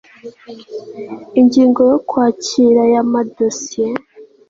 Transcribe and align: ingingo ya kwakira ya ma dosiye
ingingo 1.39 1.79
ya 1.91 1.97
kwakira 2.09 2.81
ya 2.93 3.01
ma 3.11 3.21
dosiye 3.35 3.89